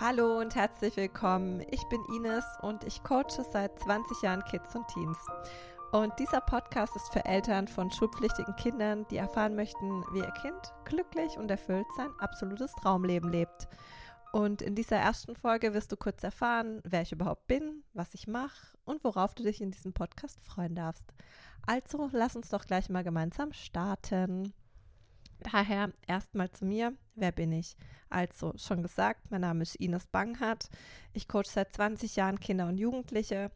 [0.00, 1.60] Hallo und herzlich willkommen.
[1.72, 5.18] Ich bin Ines und ich coache seit 20 Jahren Kids und Teens.
[5.90, 10.72] Und dieser Podcast ist für Eltern von schulpflichtigen Kindern, die erfahren möchten, wie ihr Kind
[10.84, 13.66] glücklich und erfüllt sein absolutes Traumleben lebt.
[14.30, 18.28] Und in dieser ersten Folge wirst du kurz erfahren, wer ich überhaupt bin, was ich
[18.28, 21.12] mache und worauf du dich in diesem Podcast freuen darfst.
[21.66, 24.54] Also lass uns doch gleich mal gemeinsam starten.
[25.40, 26.94] Daher erstmal zu mir.
[27.14, 27.76] Wer bin ich?
[28.10, 30.68] Also, schon gesagt, mein Name ist Ines Banghardt.
[31.12, 33.50] Ich coache seit 20 Jahren Kinder und Jugendliche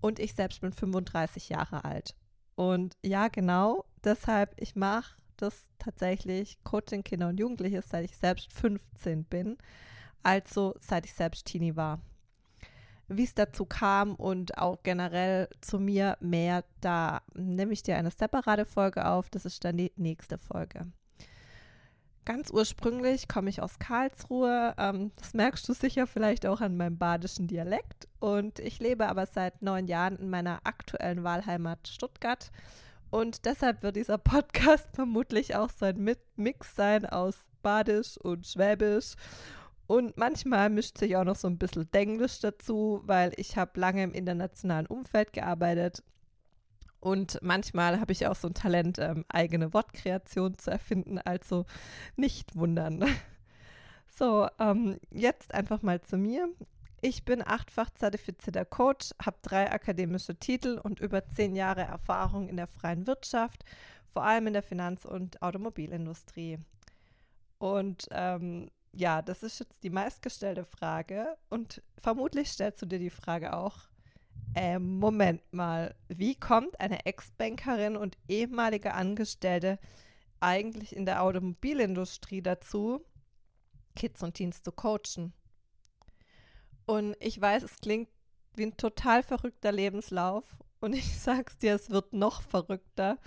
[0.00, 2.14] und ich selbst bin 35 Jahre alt.
[2.54, 8.52] Und ja, genau, deshalb, ich mache das tatsächlich Coaching Kinder und Jugendliche, seit ich selbst
[8.52, 9.58] 15 bin.
[10.22, 12.00] Also, seit ich selbst Teenie war.
[13.08, 18.10] Wie es dazu kam und auch generell zu mir mehr, da nehme ich dir eine
[18.10, 19.30] separate Folge auf.
[19.30, 20.90] Das ist dann die nächste Folge.
[22.26, 24.74] Ganz ursprünglich komme ich aus Karlsruhe.
[24.78, 28.08] Ähm, das merkst du sicher vielleicht auch an meinem badischen Dialekt.
[28.18, 32.50] Und ich lebe aber seit neun Jahren in meiner aktuellen Wahlheimat Stuttgart.
[33.10, 39.14] Und deshalb wird dieser Podcast vermutlich auch so ein Mix sein aus Badisch und Schwäbisch.
[39.86, 44.02] Und manchmal mischt sich auch noch so ein bisschen Denglisch dazu, weil ich habe lange
[44.02, 46.02] im internationalen Umfeld gearbeitet
[47.06, 51.64] und manchmal habe ich auch so ein Talent, ähm, eigene Wortkreation zu erfinden, also
[52.16, 53.04] nicht wundern.
[54.08, 56.48] So, ähm, jetzt einfach mal zu mir.
[57.02, 62.56] Ich bin achtfach zertifizierter Coach, habe drei akademische Titel und über zehn Jahre Erfahrung in
[62.56, 63.62] der freien Wirtschaft,
[64.08, 66.58] vor allem in der Finanz- und Automobilindustrie.
[67.58, 73.10] Und ähm, ja, das ist jetzt die meistgestellte Frage und vermutlich stellst du dir die
[73.10, 73.80] Frage auch,
[74.56, 79.78] äh, Moment mal, wie kommt eine Ex-Bankerin und ehemalige Angestellte
[80.40, 83.04] eigentlich in der Automobilindustrie dazu,
[83.94, 85.34] Kids und Teens zu coachen?
[86.86, 88.08] Und ich weiß, es klingt
[88.54, 93.18] wie ein total verrückter Lebenslauf und ich sag's dir, es wird noch verrückter.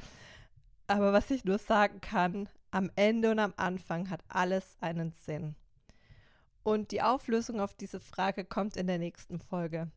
[0.87, 5.55] Aber was ich nur sagen kann, am Ende und am Anfang hat alles einen Sinn.
[6.63, 9.91] Und die Auflösung auf diese Frage kommt in der nächsten Folge.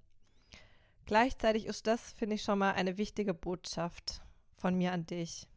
[1.07, 4.23] Gleichzeitig ist das, finde ich, schon mal eine wichtige Botschaft
[4.57, 5.49] von mir an dich.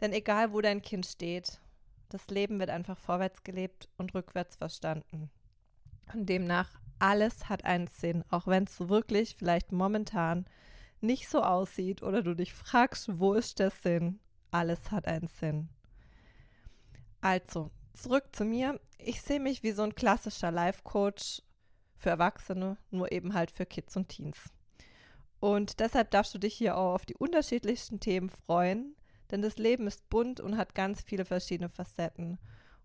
[0.00, 1.60] Denn egal, wo dein Kind steht,
[2.08, 5.30] das Leben wird einfach vorwärts gelebt und rückwärts verstanden.
[6.12, 10.46] Und demnach, alles hat einen Sinn, auch wenn es wirklich vielleicht momentan
[11.00, 14.18] nicht so aussieht oder du dich fragst, wo ist der Sinn?
[14.50, 15.68] Alles hat einen Sinn.
[17.20, 18.80] Also, zurück zu mir.
[18.98, 21.42] Ich sehe mich wie so ein klassischer Life-Coach
[21.98, 24.38] für Erwachsene, nur eben halt für Kids und Teens.
[25.40, 28.96] Und deshalb darfst du dich hier auch auf die unterschiedlichsten Themen freuen,
[29.30, 32.38] denn das Leben ist bunt und hat ganz viele verschiedene Facetten.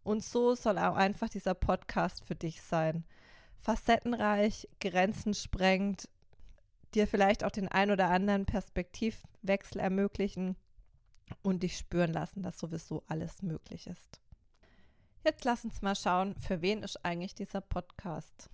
[0.03, 3.05] Und so soll auch einfach dieser Podcast für dich sein.
[3.61, 6.09] Facettenreich, grenzensprengend,
[6.93, 10.57] dir vielleicht auch den ein oder anderen Perspektivwechsel ermöglichen
[11.41, 14.19] und dich spüren lassen, dass sowieso alles möglich ist.
[15.23, 18.49] Jetzt lass uns mal schauen, für wen ist eigentlich dieser Podcast.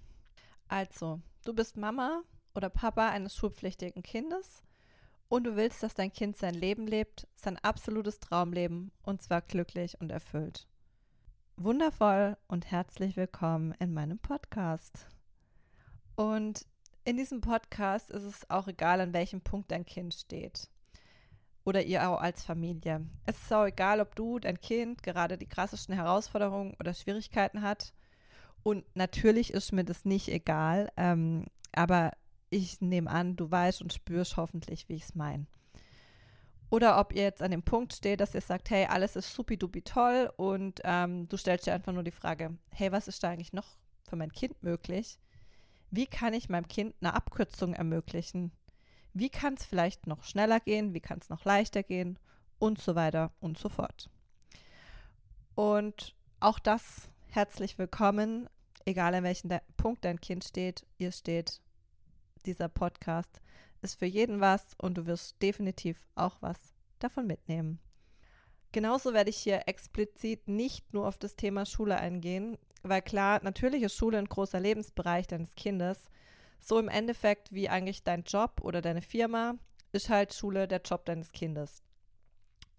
[0.72, 2.22] Also, du bist Mama
[2.54, 4.62] oder Papa eines schulpflichtigen Kindes
[5.28, 10.00] und du willst, dass dein Kind sein Leben lebt, sein absolutes Traumleben und zwar glücklich
[10.00, 10.68] und erfüllt.
[11.58, 15.08] Wundervoll und herzlich willkommen in meinem Podcast.
[16.16, 16.68] Und
[17.04, 20.70] in diesem Podcast ist es auch egal, an welchem Punkt dein Kind steht.
[21.66, 23.08] Oder ihr auch als Familie.
[23.26, 27.92] Es ist auch egal, ob du, dein Kind gerade die krassesten Herausforderungen oder Schwierigkeiten hat
[28.64, 32.12] und natürlich ist mir das nicht egal, ähm, aber
[32.50, 35.46] ich nehme an, du weißt und spürst hoffentlich, wie ich es meine.
[36.72, 39.82] Oder ob ihr jetzt an dem Punkt steht, dass ihr sagt, hey, alles ist supidupi
[39.82, 43.54] toll und ähm, du stellst dir einfach nur die Frage, hey, was ist da eigentlich
[43.54, 43.78] noch
[44.08, 45.20] für mein Kind möglich?
[45.90, 48.52] Wie kann ich meinem Kind eine Abkürzung ermöglichen?
[49.14, 50.94] Wie kann es vielleicht noch schneller gehen?
[50.94, 52.20] Wie kann es noch leichter gehen?
[52.60, 54.10] Und so weiter und so fort.
[55.56, 58.50] Und auch das herzlich willkommen,
[58.86, 61.62] egal an welchem de Punkt dein Kind steht, ihr steht.
[62.48, 63.42] Dieser Podcast
[63.84, 66.58] ist für jeden was und du wirst definitiv auch was
[66.98, 67.80] davon mitnehmen.
[68.72, 73.84] Genauso werde ich hier explizit nicht nur auf das Thema Schule eingehen, weil klar, natürlich
[73.84, 76.10] ist Schule ein großer Lebensbereich deines Kindes.
[76.60, 79.54] So im Endeffekt wie eigentlich dein Job oder deine Firma
[79.92, 81.84] ist halt Schule der Job deines Kindes.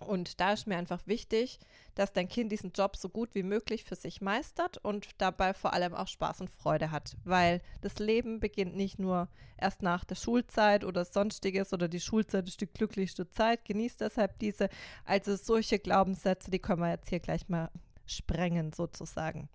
[0.00, 1.58] Und da ist mir einfach wichtig,
[1.94, 5.72] dass dein Kind diesen Job so gut wie möglich für sich meistert und dabei vor
[5.72, 10.14] allem auch Spaß und Freude hat, weil das Leben beginnt nicht nur erst nach der
[10.14, 14.68] Schulzeit oder sonstiges oder die Schulzeit ist die glücklichste Zeit, genießt deshalb diese.
[15.04, 17.70] Also solche Glaubenssätze, die können wir jetzt hier gleich mal
[18.06, 19.48] sprengen sozusagen.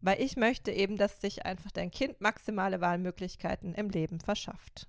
[0.00, 4.88] Weil ich möchte eben, dass sich einfach dein Kind maximale Wahlmöglichkeiten im Leben verschafft.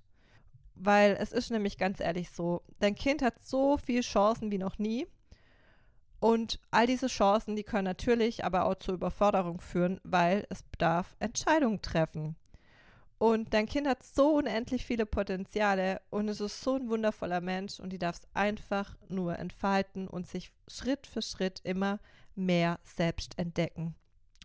[0.76, 4.78] Weil es ist nämlich ganz ehrlich so, dein Kind hat so viele Chancen wie noch
[4.78, 5.06] nie.
[6.20, 11.16] Und all diese Chancen, die können natürlich aber auch zur Überforderung führen, weil es darf
[11.18, 12.36] Entscheidungen treffen.
[13.18, 17.80] Und dein Kind hat so unendlich viele Potenziale und es ist so ein wundervoller Mensch
[17.80, 21.98] und die darf es einfach nur entfalten und sich Schritt für Schritt immer
[22.34, 23.94] mehr selbst entdecken.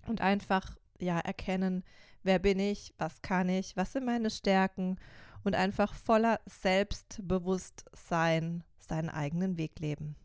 [0.08, 1.84] Und einfach, ja, erkennen,
[2.24, 4.98] wer bin ich, was kann ich, was sind meine Stärken
[5.44, 10.16] und einfach voller Selbstbewusstsein seinen eigenen Weg leben.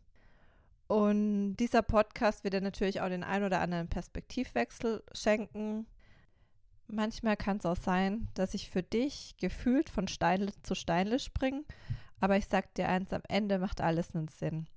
[0.87, 5.85] Und dieser Podcast wird dir natürlich auch den ein oder anderen Perspektivwechsel schenken.
[6.87, 11.63] Manchmal kann es auch sein, dass ich für dich gefühlt von Stein zu Steinle springe,
[12.21, 14.67] aber ich sag dir eins, am Ende macht alles einen Sinn.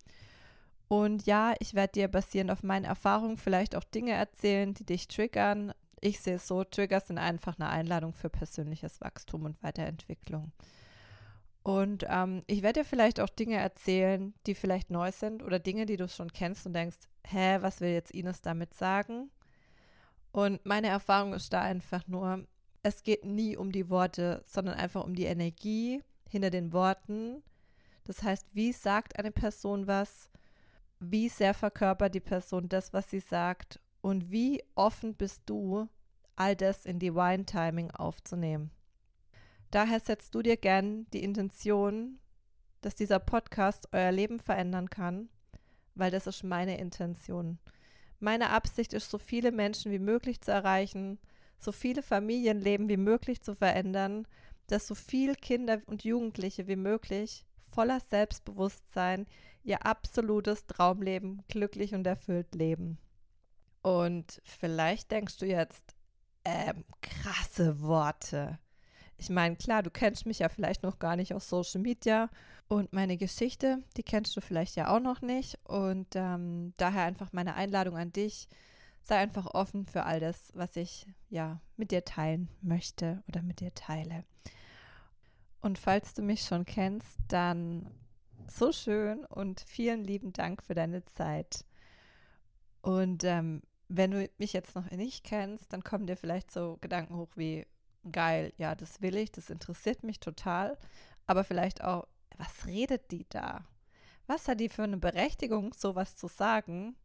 [0.89, 5.07] Und ja, ich werde dir basierend auf meinen Erfahrungen vielleicht auch Dinge erzählen, die dich
[5.07, 5.73] triggern.
[6.01, 10.53] Ich sehe es so, Triggers sind einfach eine Einladung für persönliches Wachstum und Weiterentwicklung.
[11.63, 15.85] Und ähm, ich werde dir vielleicht auch Dinge erzählen, die vielleicht neu sind oder Dinge,
[15.85, 19.31] die du schon kennst und denkst, hä, was will jetzt Ines damit sagen?
[20.33, 22.47] Und meine Erfahrung ist da einfach nur,
[22.83, 27.43] es geht nie um die Worte, sondern einfach um die Energie hinter den Worten.
[28.05, 30.31] Das heißt, wie sagt eine Person was?
[30.99, 33.81] Wie sehr verkörpert die Person das, was sie sagt?
[34.01, 35.89] Und wie offen bist du,
[36.37, 38.71] all das in Divine Timing aufzunehmen?
[39.71, 42.19] Daher setzt du dir gern die Intention,
[42.81, 45.29] dass dieser Podcast euer Leben verändern kann,
[45.95, 47.59] weil das ist meine Intention.
[48.19, 51.19] Meine Absicht ist, so viele Menschen wie möglich zu erreichen,
[51.59, 54.27] so viele Familienleben wie möglich zu verändern,
[54.67, 59.27] dass so viele Kinder und Jugendliche wie möglich voller Selbstbewusstsein
[59.63, 62.99] ihr absolutes Traumleben glücklich und erfüllt leben.
[63.83, 65.95] Und vielleicht denkst du jetzt,
[66.45, 68.59] ähm, krasse Worte.
[69.17, 72.31] Ich meine, klar, du kennst mich ja vielleicht noch gar nicht aus Social Media
[72.69, 75.59] und meine Geschichte, die kennst du vielleicht ja auch noch nicht.
[75.65, 78.49] Und ähm, daher einfach meine Einladung an dich.
[79.03, 83.61] Sei einfach offen für all das, was ich ja mit dir teilen möchte oder mit
[83.61, 84.25] dir teile.
[85.61, 87.91] Und falls du mich schon kennst, dann
[88.47, 91.65] so schön und vielen lieben Dank für deine Zeit.
[92.83, 97.17] Und ähm, wenn du mich jetzt noch nicht kennst, dann kommen dir vielleicht so Gedanken
[97.17, 97.67] hoch wie,
[98.11, 100.79] geil, ja, das will ich, das interessiert mich total.
[101.27, 102.07] Aber vielleicht auch,
[102.39, 103.67] was redet die da?
[104.27, 106.97] Was hat die für eine Berechtigung, sowas zu sagen?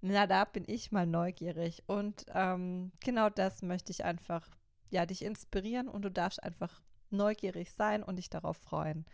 [0.00, 1.82] Na, da bin ich mal neugierig.
[1.86, 4.48] Und ähm, genau das möchte ich einfach,
[4.90, 9.06] ja, dich inspirieren und du darfst einfach neugierig sein und dich darauf freuen.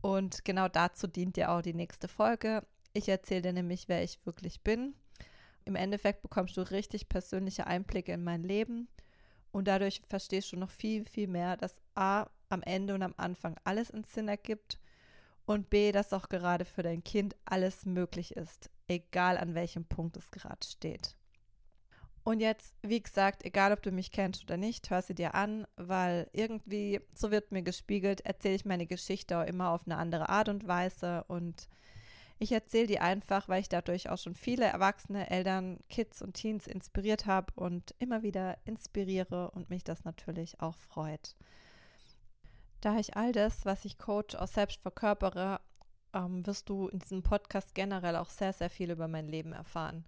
[0.00, 2.66] Und genau dazu dient dir auch die nächste Folge.
[2.94, 4.94] Ich erzähle dir nämlich, wer ich wirklich bin.
[5.68, 8.88] Im Endeffekt bekommst du richtig persönliche Einblicke in mein Leben
[9.52, 13.54] und dadurch verstehst du noch viel, viel mehr, dass A am Ende und am Anfang
[13.64, 14.80] alles in Sinn ergibt
[15.44, 20.16] und B, dass auch gerade für dein Kind alles möglich ist, egal an welchem Punkt
[20.16, 21.18] es gerade steht.
[22.24, 25.66] Und jetzt, wie gesagt, egal ob du mich kennst oder nicht, hör sie dir an,
[25.76, 30.30] weil irgendwie, so wird mir gespiegelt, erzähle ich meine Geschichte auch immer auf eine andere
[30.30, 31.68] Art und Weise und
[32.38, 36.66] ich erzähle die einfach, weil ich dadurch auch schon viele erwachsene Eltern, Kids und Teens
[36.66, 41.34] inspiriert habe und immer wieder inspiriere und mich das natürlich auch freut.
[42.80, 45.60] Da ich all das, was ich coach, auch selbst verkörpere,
[46.14, 50.04] ähm, wirst du in diesem Podcast generell auch sehr, sehr viel über mein Leben erfahren.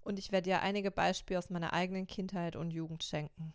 [0.00, 3.52] Und ich werde dir einige Beispiele aus meiner eigenen Kindheit und Jugend schenken.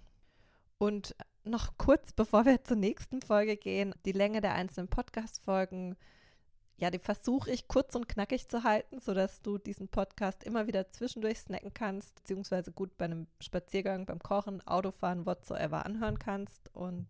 [0.78, 5.96] Und noch kurz, bevor wir zur nächsten Folge gehen, die Länge der einzelnen Podcast-Folgen,
[6.78, 10.90] ja, die versuche ich kurz und knackig zu halten, sodass du diesen Podcast immer wieder
[10.90, 16.74] zwischendurch snacken kannst, beziehungsweise gut bei einem Spaziergang, beim Kochen, Autofahren, whatsoever anhören kannst.
[16.74, 17.08] Und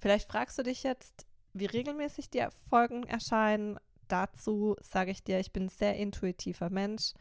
[0.00, 3.78] Vielleicht fragst du dich jetzt, wie regelmäßig die Folgen erscheinen.
[4.08, 7.12] Dazu sage ich dir, ich bin ein sehr intuitiver Mensch.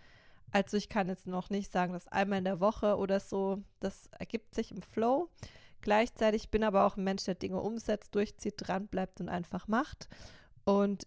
[0.52, 4.10] Also ich kann jetzt noch nicht sagen, dass einmal in der Woche oder so, das
[4.18, 5.30] ergibt sich im Flow.
[5.82, 10.08] Gleichzeitig bin aber auch ein Mensch, der Dinge umsetzt, durchzieht, dran bleibt und einfach macht.
[10.64, 11.06] Und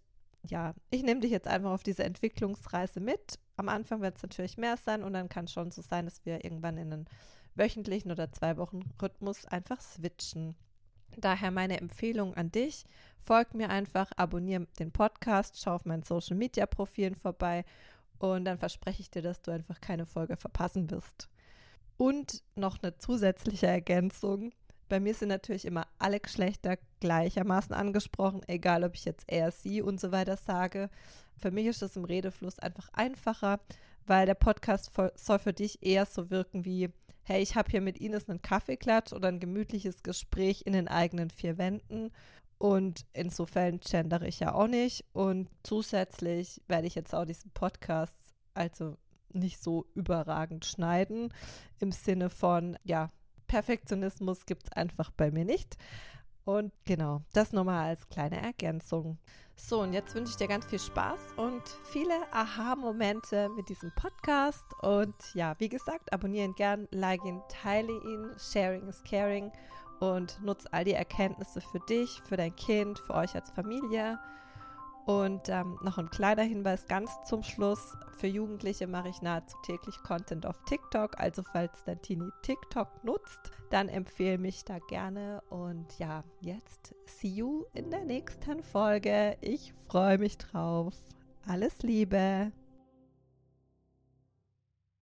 [0.49, 3.39] ja, ich nehme dich jetzt einfach auf diese Entwicklungsreise mit.
[3.57, 6.25] Am Anfang wird es natürlich mehr sein und dann kann es schon so sein, dass
[6.25, 7.09] wir irgendwann in einen
[7.55, 10.57] wöchentlichen oder zwei Wochen Rhythmus einfach switchen.
[11.17, 12.85] Daher meine Empfehlung an dich.
[13.21, 17.65] Folg mir einfach, abonniere den Podcast, schau auf meinen Social Media Profilen vorbei
[18.19, 21.29] und dann verspreche ich dir, dass du einfach keine Folge verpassen wirst.
[21.97, 24.53] Und noch eine zusätzliche Ergänzung.
[24.93, 29.81] Bei mir sind natürlich immer alle Geschlechter gleichermaßen angesprochen, egal ob ich jetzt er, sie
[29.81, 30.91] und so weiter sage.
[31.35, 33.59] Für mich ist es im Redefluss einfach einfacher,
[34.05, 36.91] weil der Podcast soll für dich eher so wirken wie,
[37.23, 41.31] hey, ich habe hier mit Ines einen Kaffeeklatsch oder ein gemütliches Gespräch in den eigenen
[41.31, 42.11] vier Wänden.
[42.59, 45.07] Und insofern gendere ich ja auch nicht.
[45.15, 48.99] Und zusätzlich werde ich jetzt auch diesen Podcast also
[49.33, 51.33] nicht so überragend schneiden.
[51.79, 53.11] Im Sinne von, ja,
[53.52, 55.76] Perfektionismus gibt es einfach bei mir nicht.
[56.47, 59.18] Und genau, das nochmal als kleine Ergänzung.
[59.56, 64.64] So, und jetzt wünsche ich dir ganz viel Spaß und viele Aha-Momente mit diesem Podcast.
[64.80, 68.30] Und ja, wie gesagt, abonnieren gern, like ihn, teile ihn.
[68.38, 69.52] Sharing is caring.
[70.00, 74.18] Und nutze all die Erkenntnisse für dich, für dein Kind, für euch als Familie.
[75.04, 77.97] Und ähm, noch ein kleiner Hinweis ganz zum Schluss.
[78.18, 81.18] Für Jugendliche mache ich nahezu täglich Content auf TikTok.
[81.18, 85.42] Also falls dein Teenie TikTok nutzt, dann empfehle mich da gerne.
[85.50, 89.37] Und ja, jetzt see you in der nächsten Folge.
[89.40, 90.94] Ich freue mich drauf.
[91.47, 92.52] Alles Liebe.